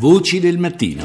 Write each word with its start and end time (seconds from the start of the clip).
Voci 0.00 0.38
del 0.38 0.58
mattino. 0.58 1.02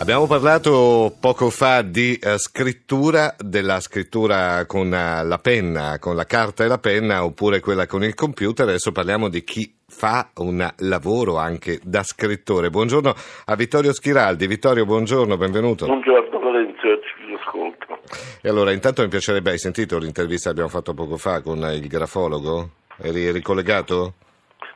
Abbiamo 0.00 0.26
parlato 0.26 1.14
poco 1.20 1.50
fa 1.50 1.82
di 1.82 2.18
uh, 2.18 2.38
scrittura, 2.38 3.36
della 3.38 3.80
scrittura 3.80 4.64
con 4.64 4.86
uh, 4.86 5.26
la 5.26 5.38
penna, 5.38 5.98
con 5.98 6.16
la 6.16 6.24
carta 6.24 6.64
e 6.64 6.68
la 6.68 6.78
penna, 6.78 7.22
oppure 7.22 7.60
quella 7.60 7.86
con 7.86 8.02
il 8.02 8.14
computer. 8.14 8.66
Adesso 8.66 8.92
parliamo 8.92 9.28
di 9.28 9.44
chi 9.44 9.70
fa 9.86 10.30
un 10.36 10.66
lavoro 10.78 11.36
anche 11.36 11.80
da 11.82 12.02
scrittore. 12.02 12.70
Buongiorno 12.70 13.14
a 13.44 13.56
Vittorio 13.56 13.92
Schiraldi. 13.92 14.46
Vittorio, 14.46 14.86
buongiorno, 14.86 15.36
benvenuto. 15.36 15.84
Buongiorno 15.84 16.40
Lorenzo, 16.40 16.80
ci 16.80 17.34
ascolto. 17.38 18.00
E 18.40 18.48
allora, 18.48 18.72
intanto 18.72 19.02
mi 19.02 19.08
piacerebbe, 19.08 19.50
hai 19.50 19.58
sentito 19.58 19.98
l'intervista 19.98 20.44
che 20.44 20.52
abbiamo 20.52 20.70
fatto 20.70 20.94
poco 20.94 21.18
fa 21.18 21.42
con 21.42 21.58
il 21.74 21.86
grafologo? 21.88 22.70
Eri 22.96 23.30
ricollegato? 23.30 24.14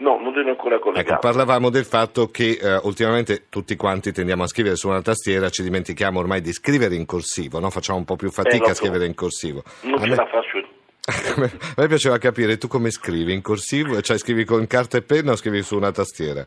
No, 0.00 0.18
non 0.18 0.34
ero 0.36 0.48
ancora 0.48 0.78
collegato. 0.78 1.12
Ecco, 1.12 1.20
parlavamo 1.20 1.68
del 1.68 1.84
fatto 1.84 2.28
che 2.28 2.58
eh, 2.60 2.80
ultimamente 2.84 3.48
tutti 3.50 3.76
quanti 3.76 4.12
tendiamo 4.12 4.44
a 4.44 4.46
scrivere 4.46 4.76
su 4.76 4.88
una 4.88 5.02
tastiera, 5.02 5.50
ci 5.50 5.62
dimentichiamo 5.62 6.18
ormai 6.18 6.40
di 6.40 6.52
scrivere 6.52 6.94
in 6.94 7.04
corsivo, 7.04 7.60
no? 7.60 7.68
facciamo 7.70 7.98
un 7.98 8.04
po' 8.04 8.16
più 8.16 8.30
fatica 8.30 8.66
Eh, 8.66 8.70
a 8.70 8.74
scrivere 8.74 9.04
in 9.04 9.14
corsivo. 9.14 9.62
Non 9.82 9.94
a, 9.94 10.02
ce 10.02 10.08
me, 10.08 10.14
la 10.16 10.26
faccio. 10.26 10.58
a 11.76 11.80
me 11.82 11.86
piaceva 11.86 12.16
capire 12.16 12.56
tu 12.56 12.66
come 12.66 12.90
scrivi 12.90 13.34
in 13.34 13.42
corsivo, 13.42 14.00
cioè 14.00 14.16
scrivi 14.16 14.44
con 14.44 14.66
carta 14.66 14.96
e 14.96 15.02
penna 15.02 15.32
o 15.32 15.36
scrivi 15.36 15.62
su 15.62 15.76
una 15.76 15.92
tastiera? 15.92 16.46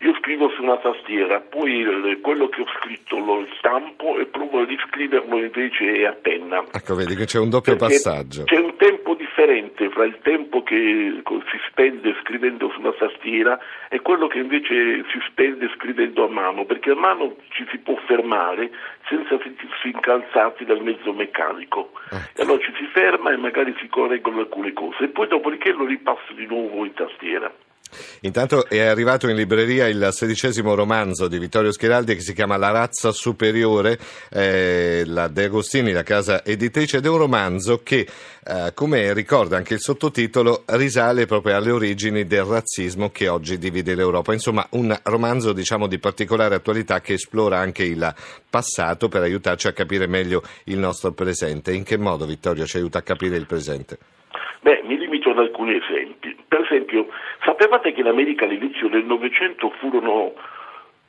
Io 0.00 0.14
scrivo 0.20 0.48
su 0.50 0.62
una 0.62 0.78
tastiera, 0.78 1.40
poi 1.40 2.20
quello 2.22 2.48
che 2.48 2.62
ho 2.62 2.66
scritto 2.80 3.18
lo 3.18 3.44
stampo 3.58 4.18
e 4.18 4.26
provo 4.26 4.60
a 4.60 4.64
riscriverlo 4.64 5.38
invece 5.38 6.06
a 6.06 6.12
penna. 6.12 6.64
Ecco, 6.72 6.94
vedi 6.94 7.16
che 7.16 7.24
c'è 7.24 7.40
un 7.40 7.50
doppio 7.50 7.74
Perché 7.74 7.94
passaggio. 7.94 8.44
C'è 8.44 8.58
un 8.58 8.67
differente 9.38 9.88
fra 9.90 10.04
il 10.04 10.18
tempo 10.22 10.64
che 10.64 11.22
si 11.24 11.58
spende 11.68 12.16
scrivendo 12.22 12.70
sulla 12.70 12.92
tastiera 12.92 13.56
e 13.88 14.00
quello 14.00 14.26
che 14.26 14.38
invece 14.38 15.04
si 15.12 15.20
spende 15.28 15.70
scrivendo 15.76 16.24
a 16.24 16.28
mano, 16.28 16.64
perché 16.64 16.90
a 16.90 16.96
mano 16.96 17.36
ci 17.50 17.64
si 17.70 17.78
può 17.78 17.94
fermare 18.06 18.70
senza 19.08 19.38
sentirsi 19.40 19.90
incalzati 19.90 20.64
dal 20.64 20.82
mezzo 20.82 21.12
meccanico. 21.12 21.92
E 22.34 22.42
allora 22.42 22.60
ci 22.60 22.72
si 22.76 22.86
ferma 22.86 23.30
e 23.30 23.36
magari 23.36 23.74
si 23.78 23.88
correggono 23.88 24.40
alcune 24.40 24.72
cose 24.72 25.04
e 25.04 25.08
poi 25.08 25.28
dopodiché 25.28 25.70
lo 25.70 25.84
ripasso 25.84 26.32
di 26.32 26.46
nuovo 26.46 26.84
in 26.84 26.94
tastiera. 26.94 27.52
Intanto 28.20 28.66
è 28.66 28.80
arrivato 28.80 29.28
in 29.28 29.36
libreria 29.36 29.86
il 29.88 30.08
sedicesimo 30.12 30.74
romanzo 30.74 31.28
di 31.28 31.38
Vittorio 31.38 31.72
Schiraldi 31.72 32.14
che 32.14 32.20
si 32.20 32.34
chiama 32.34 32.56
La 32.56 32.70
razza 32.70 33.12
superiore, 33.12 33.98
eh, 34.30 35.02
la 35.06 35.28
De 35.28 35.44
Agostini, 35.44 35.92
la 35.92 36.02
casa 36.02 36.44
editrice, 36.44 36.98
ed 36.98 37.06
è 37.06 37.08
un 37.08 37.18
romanzo 37.18 37.80
che, 37.82 38.06
eh, 38.44 38.72
come 38.74 39.12
ricorda 39.12 39.56
anche 39.56 39.74
il 39.74 39.80
sottotitolo, 39.80 40.64
risale 40.66 41.26
proprio 41.26 41.56
alle 41.56 41.70
origini 41.70 42.26
del 42.26 42.44
razzismo 42.44 43.10
che 43.10 43.28
oggi 43.28 43.58
divide 43.58 43.94
l'Europa. 43.94 44.32
Insomma, 44.32 44.66
un 44.70 44.96
romanzo 45.04 45.52
diciamo 45.52 45.86
di 45.86 45.98
particolare 45.98 46.56
attualità 46.56 47.00
che 47.00 47.14
esplora 47.14 47.58
anche 47.58 47.84
il 47.84 48.14
passato 48.48 49.08
per 49.08 49.22
aiutarci 49.22 49.68
a 49.68 49.72
capire 49.72 50.06
meglio 50.06 50.42
il 50.64 50.78
nostro 50.78 51.12
presente. 51.12 51.72
In 51.72 51.84
che 51.84 51.96
modo 51.96 52.26
Vittorio 52.26 52.66
ci 52.66 52.76
aiuta 52.76 52.98
a 52.98 53.02
capire 53.02 53.36
il 53.36 53.46
presente? 53.46 54.17
Beh, 54.60 54.82
mi 54.84 54.98
limito 54.98 55.30
ad 55.30 55.38
alcuni 55.38 55.76
esempi. 55.76 56.36
Per 56.46 56.60
esempio, 56.60 57.08
sapevate 57.44 57.92
che 57.92 58.00
in 58.00 58.08
America 58.08 58.44
all'inizio 58.44 58.88
del 58.88 59.04
Novecento 59.04 59.70
furono 59.78 60.34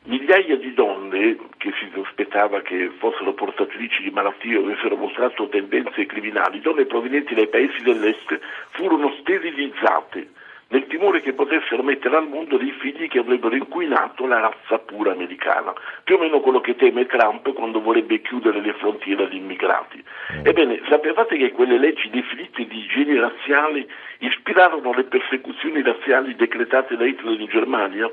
migliaia 0.03 0.55
di 0.55 0.73
donne 0.73 1.37
che 1.57 1.73
si 1.79 1.89
sospettava 1.93 2.61
che 2.61 2.91
fossero 2.99 3.33
portatrici 3.33 4.03
di 4.03 4.11
malattie 4.11 4.57
o 4.57 4.63
avessero 4.63 4.95
mostrato 4.95 5.49
tendenze 5.49 6.05
criminali, 6.05 6.61
donne 6.61 6.85
provenienti 6.85 7.33
dai 7.33 7.47
paesi 7.47 7.81
dell'est, 7.81 8.39
furono 8.69 9.13
sterilizzate 9.19 10.29
nel 10.69 10.85
timore 10.87 11.21
che 11.21 11.33
potessero 11.33 11.81
mettere 11.81 12.15
al 12.15 12.27
mondo 12.27 12.57
dei 12.57 12.71
figli 12.71 13.07
che 13.07 13.19
avrebbero 13.19 13.55
inquinato 13.55 14.27
la 14.27 14.39
razza 14.39 14.77
pura 14.77 15.11
americana, 15.11 15.73
più 16.03 16.15
o 16.15 16.19
meno 16.19 16.39
quello 16.41 16.61
che 16.61 16.75
teme 16.75 17.07
Trump 17.07 17.51
quando 17.53 17.81
vorrebbe 17.81 18.21
chiudere 18.21 18.61
le 18.61 18.73
frontiere 18.73 19.23
agli 19.23 19.35
immigrati. 19.35 20.03
Ebbene, 20.43 20.81
sapevate 20.89 21.37
che 21.37 21.51
quelle 21.51 21.77
leggi 21.77 22.09
definite 22.09 22.65
di 22.65 22.79
igiene 22.79 23.19
razziale 23.19 23.87
ispirarono 24.19 24.93
le 24.93 25.03
persecuzioni 25.03 25.81
razziali 25.81 26.35
decretate 26.35 26.95
da 26.97 27.05
Hitler 27.05 27.39
in 27.39 27.47
Germania? 27.47 28.09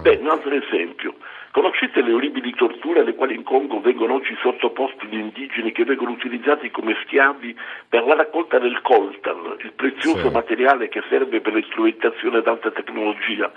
Beh, 0.00 0.16
un 0.20 0.28
altro 0.30 0.54
esempio. 0.54 1.14
Conoscete 1.50 2.02
le 2.02 2.12
orribili 2.12 2.52
torture 2.54 3.00
alle 3.00 3.14
quali 3.14 3.34
in 3.34 3.42
Congo 3.44 3.80
vengono 3.80 4.14
oggi 4.14 4.34
sottoposti 4.40 5.06
gli 5.06 5.14
indigeni 5.18 5.70
che 5.72 5.84
vengono 5.84 6.10
utilizzati 6.10 6.70
come 6.70 6.96
schiavi 7.04 7.56
per 7.88 8.04
la 8.04 8.14
raccolta 8.16 8.58
del 8.58 8.80
coltan, 8.82 9.56
il 9.60 9.72
prezioso 9.76 10.28
Sì. 10.28 10.32
materiale 10.32 10.88
che 10.88 11.02
serve 11.08 11.40
per 11.40 11.52
l'esperimentazione 11.52 12.38
ad 12.38 12.48
alta 12.48 12.70
tecnologia? 12.72 13.52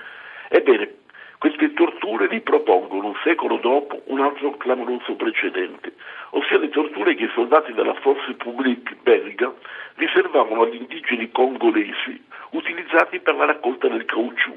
Ebbene, 0.49 0.91
queste 1.37 1.73
torture 1.73 2.27
ripropongono 2.27 3.07
un 3.07 3.15
secolo 3.23 3.57
dopo 3.57 4.01
un 4.05 4.21
altro 4.21 4.57
clamoroso 4.57 5.15
precedente, 5.15 5.93
ossia 6.31 6.57
le 6.57 6.69
torture 6.69 7.15
che 7.15 7.25
i 7.25 7.31
soldati 7.33 7.73
della 7.73 7.93
Force 7.95 8.33
Publique 8.33 8.97
belga 9.01 9.53
riservavano 9.95 10.63
agli 10.63 10.75
indigeni 10.75 11.31
congolesi 11.31 12.23
utilizzati 12.51 13.19
per 13.19 13.35
la 13.35 13.45
raccolta 13.45 13.87
del 13.87 14.05
caucciù 14.05 14.55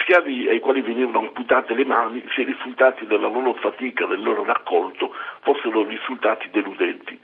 schiavi 0.00 0.48
ai 0.48 0.60
quali 0.60 0.82
venivano 0.82 1.18
amputate 1.20 1.74
le 1.74 1.84
mani 1.84 2.22
se 2.34 2.42
i 2.42 2.44
risultati 2.44 3.06
della 3.06 3.28
loro 3.28 3.54
fatica, 3.54 4.06
del 4.06 4.22
loro 4.22 4.44
raccolto, 4.44 5.14
fossero 5.40 5.84
risultati 5.84 6.48
deludenti. 6.50 7.18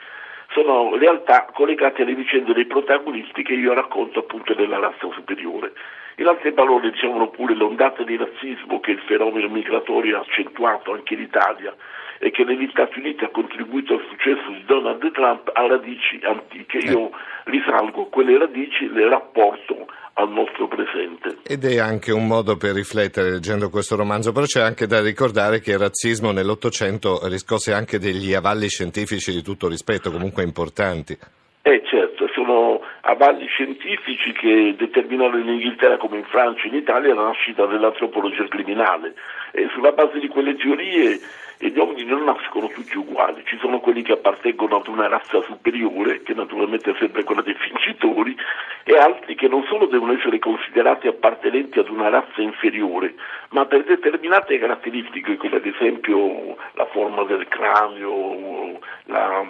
Sono 0.52 0.96
realtà 0.96 1.46
collegate 1.52 2.02
alle 2.02 2.14
vicende 2.14 2.52
dei 2.52 2.66
protagonisti 2.66 3.42
che 3.42 3.54
io 3.54 3.72
racconto 3.72 4.20
appunto 4.20 4.54
della 4.54 4.78
razza 4.78 5.08
superiore. 5.12 5.72
In 6.16 6.26
altre 6.26 6.52
parole 6.52 6.90
diciamo 6.90 7.28
pure 7.30 7.54
l'ondata 7.54 8.02
di 8.02 8.16
razzismo 8.16 8.80
che 8.80 8.92
il 8.92 9.00
fenomeno 9.06 9.48
migratorio 9.48 10.18
ha 10.18 10.20
accentuato 10.20 10.92
anche 10.92 11.14
in 11.14 11.20
Italia 11.20 11.74
e 12.18 12.30
che 12.30 12.44
negli 12.44 12.68
Stati 12.70 13.00
Uniti 13.00 13.24
ha 13.24 13.30
contribuito 13.30 13.94
al 13.94 14.04
successo 14.08 14.48
di 14.50 14.64
Donald 14.64 15.10
Trump 15.10 15.50
ha 15.52 15.66
radici 15.66 16.20
antiche. 16.22 16.78
Io 16.78 17.10
risalgo 17.44 18.06
quelle 18.06 18.38
radici 18.38 18.84
e 18.84 18.92
le 18.92 19.08
rapporto 19.08 19.86
al 20.14 20.30
nostro 20.30 20.68
presente. 20.68 21.38
Ed 21.42 21.64
è 21.64 21.78
anche 21.78 22.12
un 22.12 22.26
modo 22.26 22.56
per 22.56 22.74
riflettere 22.74 23.30
leggendo 23.30 23.70
questo 23.70 23.96
romanzo, 23.96 24.30
però 24.30 24.44
c'è 24.44 24.60
anche 24.60 24.86
da 24.86 25.00
ricordare 25.00 25.60
che 25.60 25.72
il 25.72 25.78
razzismo 25.78 26.30
nell'Ottocento 26.30 27.26
riscosse 27.26 27.72
anche 27.72 27.98
degli 27.98 28.34
avalli 28.34 28.68
scientifici 28.68 29.32
di 29.32 29.42
tutto 29.42 29.68
rispetto, 29.68 30.12
comunque 30.12 30.44
importanti. 30.44 31.18
Eh 31.64 31.80
certo, 31.84 32.28
sono 32.34 32.80
avalli 33.02 33.46
scientifici 33.46 34.32
che 34.32 34.74
determinano 34.76 35.36
in 35.38 35.46
Inghilterra 35.46 35.96
come 35.96 36.18
in 36.18 36.24
Francia 36.24 36.64
e 36.64 36.68
in 36.68 36.74
Italia 36.74 37.14
la 37.14 37.26
nascita 37.26 37.66
dell'antropologia 37.66 38.48
criminale. 38.48 39.14
E 39.52 39.68
sulla 39.72 39.92
base 39.92 40.18
di 40.18 40.26
quelle 40.26 40.56
teorie 40.56 41.20
gli 41.58 41.78
uomini 41.78 42.04
non 42.04 42.24
nascono 42.24 42.66
tutti 42.66 42.98
uguali, 42.98 43.44
ci 43.44 43.56
sono 43.58 43.78
quelli 43.78 44.02
che 44.02 44.14
appartengono 44.14 44.78
ad 44.78 44.88
una 44.88 45.06
razza 45.06 45.40
superiore, 45.42 46.24
che 46.24 46.34
naturalmente 46.34 46.90
è 46.90 46.96
sempre 46.98 47.22
quella 47.22 47.42
dei 47.42 47.56
vincitori, 47.56 48.36
e 48.82 48.98
altri 48.98 49.36
che 49.36 49.46
non 49.46 49.62
solo 49.68 49.86
devono 49.86 50.14
essere 50.14 50.40
considerati 50.40 51.06
appartenenti 51.06 51.78
ad 51.78 51.88
una 51.88 52.08
razza 52.08 52.40
inferiore, 52.40 53.14
ma 53.50 53.66
per 53.66 53.84
determinate 53.84 54.58
caratteristiche 54.58 55.36
come 55.36 55.56
ad 55.58 55.66
esempio 55.66 56.56
la 56.72 56.86
forma 56.86 57.22
del 57.22 57.46
cranio, 57.46 58.80
la, 59.04 59.46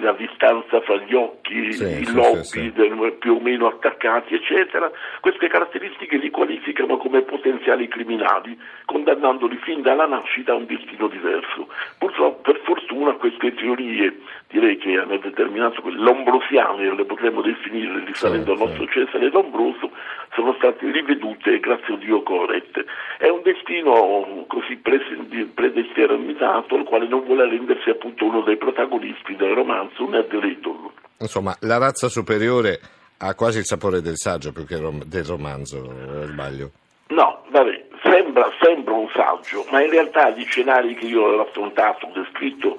la 0.00 0.12
distanza 0.12 0.80
fra 0.80 0.96
gli 0.96 1.14
occhi, 1.14 1.72
Sì, 1.72 1.84
i 2.00 2.04
sì, 2.04 2.14
lobi 2.14 2.44
sì, 2.44 2.72
del- 2.72 3.16
più 3.18 3.34
o 3.34 3.40
meno 3.40 3.66
attaccati, 3.66 4.34
eccetera, 4.34 4.90
queste 5.20 5.48
caratteristiche 5.48 6.16
li 6.16 6.30
qualificano 6.30 6.96
come 6.96 7.22
potenziali 7.22 7.88
criminali, 7.88 8.58
condannandoli 8.84 9.56
fin 9.62 9.82
dalla 9.82 10.06
nascita 10.06 10.52
a 10.52 10.56
un 10.56 10.66
destino 10.66 11.08
diverso. 11.08 11.68
Purtroppo, 11.98 12.40
per 12.52 12.60
fortuna, 12.64 13.12
queste 13.12 13.54
teorie, 13.54 14.18
direi 14.48 14.76
che 14.78 14.98
hanno 14.98 15.16
determinato 15.18 15.82
quelle 15.82 15.98
lombrosiane, 16.00 16.94
le 16.94 17.04
potremmo 17.04 17.40
definire 17.42 18.04
risalendo 18.04 18.52
al 18.52 18.58
nostro 18.58 18.86
Cesare 18.88 19.30
Lombroso, 19.30 19.90
sono 20.34 20.54
state 20.54 20.90
rivedute 20.90 21.58
grazie 21.60 21.94
a 21.94 21.96
Dio 21.96 22.22
corrette. 22.22 22.84
È 23.18 23.27
destino 23.52 24.44
così 24.46 24.76
predeterminato 24.76 26.74
al 26.74 26.84
quale 26.84 27.08
non 27.08 27.24
vuole 27.24 27.48
rendersi 27.48 27.88
appunto 27.90 28.26
uno 28.26 28.42
dei 28.42 28.56
protagonisti 28.56 29.36
del 29.36 29.54
romanzo, 29.54 30.06
Ned 30.08 30.30
Riddle. 30.30 30.90
Insomma, 31.18 31.56
la 31.60 31.78
razza 31.78 32.08
superiore 32.08 32.80
ha 33.18 33.34
quasi 33.34 33.58
il 33.58 33.64
sapore 33.64 34.00
del 34.00 34.16
saggio 34.16 34.52
più 34.52 34.66
che 34.66 34.76
rom- 34.76 35.04
del 35.04 35.24
romanzo, 35.24 35.78
o 35.78 36.26
sbaglio. 36.26 36.70
No, 37.08 37.44
vabbè, 37.48 37.86
sembra, 38.02 38.50
sembra 38.60 38.94
un 38.94 39.08
saggio, 39.14 39.64
ma 39.70 39.82
in 39.82 39.90
realtà 39.90 40.30
gli 40.30 40.44
scenari 40.44 40.94
che 40.94 41.06
io 41.06 41.22
ho 41.22 41.40
affrontato, 41.40 42.06
ho 42.06 42.12
descritto, 42.12 42.78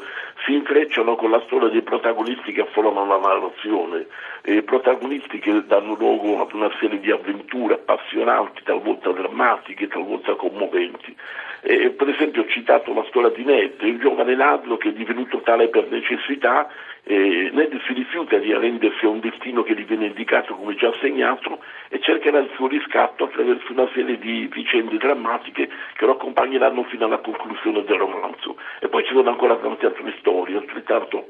si 0.49 0.55
intrecciano 0.55 1.15
con 1.15 1.29
la 1.29 1.41
storia 1.45 1.69
dei 1.69 1.83
protagonisti 1.83 2.51
che 2.51 2.61
affollano 2.61 3.05
la 3.05 3.19
narrazione, 3.19 4.07
eh, 4.41 4.63
protagonisti 4.63 5.37
che 5.37 5.63
danno 5.67 5.93
luogo 5.93 6.41
ad 6.41 6.51
una 6.53 6.71
serie 6.79 6.99
di 6.99 7.11
avventure 7.11 7.75
appassionanti, 7.75 8.63
talvolta 8.63 9.11
drammatiche, 9.11 9.87
talvolta 9.87 10.33
commoventi. 10.33 11.15
Eh, 11.61 11.91
per 11.91 12.09
esempio 12.09 12.41
ho 12.41 12.47
citato 12.47 12.93
la 12.93 13.05
storia 13.09 13.29
di 13.29 13.43
Ned, 13.43 13.75
il 13.81 13.99
giovane 13.99 14.35
ladro 14.35 14.77
che 14.77 14.89
è 14.89 14.93
divenuto 14.93 15.41
tale 15.41 15.67
per 15.67 15.87
necessità 15.91 16.67
eh, 17.03 17.49
Ned 17.51 17.75
si 17.87 17.93
rifiuta 17.93 18.37
di 18.37 18.53
arrendersi 18.53 19.03
a 19.05 19.09
un 19.09 19.19
destino 19.19 19.63
che 19.63 19.73
gli 19.73 19.83
viene 19.83 20.05
indicato 20.05 20.53
come 20.53 20.75
già 20.75 20.89
assegnato 20.89 21.59
e 21.89 21.99
cercherà 22.01 22.37
il 22.37 22.51
suo 22.53 22.67
riscatto 22.67 23.23
attraverso 23.23 23.71
una 23.71 23.89
serie 23.95 24.19
di 24.19 24.47
vicende 24.51 24.95
drammatiche 24.97 25.69
che 25.95 26.05
lo 26.05 26.11
accompagneranno 26.11 26.83
fino 26.83 27.05
alla 27.05 27.17
conclusione 27.17 27.83
del 27.83 27.97
romanzo. 27.97 28.57
E 28.79 28.89
poi 28.89 29.03
ci 29.05 29.13
sono 29.13 29.29
ancora 29.29 29.55
tante 29.55 29.87
altre 29.87 30.03
contacto 30.89 31.28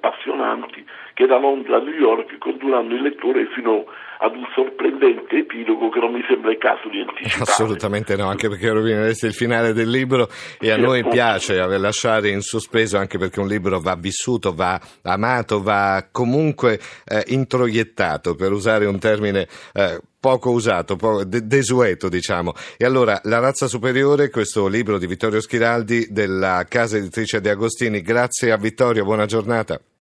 appassionanti, 0.49 0.85
che 1.13 1.25
da 1.25 1.37
Londra 1.37 1.77
a 1.77 1.79
New 1.81 1.93
York 1.93 2.37
condurranno 2.37 2.95
il 2.95 3.01
lettore 3.01 3.47
fino 3.55 3.85
ad 4.21 4.35
un 4.35 4.45
sorprendente 4.53 5.37
epilogo 5.37 5.89
che 5.89 5.99
non 5.99 6.11
mi 6.11 6.23
sembra 6.27 6.51
il 6.51 6.57
caso 6.57 6.89
di 6.89 6.99
anticipare. 6.99 7.43
Assolutamente 7.43 8.15
no, 8.17 8.27
anche 8.27 8.49
perché 8.49 8.69
rovinereste 8.69 9.27
il 9.27 9.33
finale 9.33 9.71
del 9.73 9.89
libro 9.89 10.27
e 10.59 10.71
a 10.71 10.77
noi 10.77 11.07
piace 11.07 11.55
lasciare 11.77 12.29
in 12.29 12.41
sospeso 12.41 12.97
anche 12.97 13.17
perché 13.17 13.39
un 13.39 13.47
libro 13.47 13.79
va 13.79 13.95
vissuto, 13.95 14.53
va 14.53 14.79
amato, 15.03 15.61
va 15.61 16.07
comunque 16.11 16.79
eh, 17.05 17.23
introiettato, 17.27 18.35
per 18.35 18.51
usare 18.51 18.85
un 18.85 18.99
termine 18.99 19.47
eh, 19.73 20.01
poco 20.19 20.51
usato, 20.51 20.97
poco 20.97 21.23
desueto 21.23 22.09
diciamo. 22.09 22.53
E 22.77 22.83
allora 22.83 23.21
La 23.23 23.39
razza 23.39 23.67
superiore, 23.67 24.29
questo 24.29 24.67
libro 24.67 24.97
di 24.97 25.07
Vittorio 25.07 25.39
Schiraldi 25.39 26.07
della 26.09 26.65
casa 26.67 26.97
editrice 26.97 27.39
De 27.39 27.51
Agostini. 27.51 28.01
Grazie 28.01 28.51
a 28.51 28.57
Vittorio, 28.57 29.05
buona 29.05 29.25
giornata. 29.25 29.79